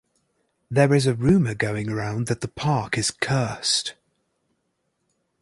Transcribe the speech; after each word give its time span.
There 0.71 0.95
is 0.95 1.05
a 1.05 1.13
rumor 1.13 1.53
going 1.53 1.87
around 1.87 2.25
that 2.25 2.41
the 2.41 2.47
park 2.47 2.97
is 2.97 3.11
cursed. 3.11 3.93